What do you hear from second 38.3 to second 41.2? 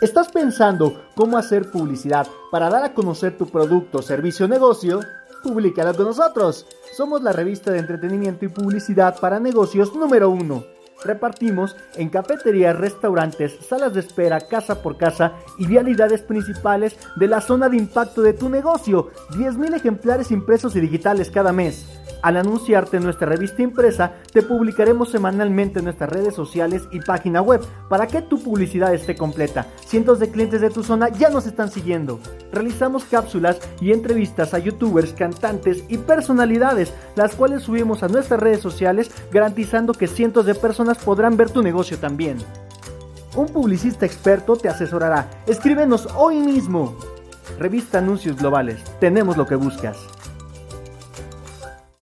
redes sociales garantizando que cientos de personas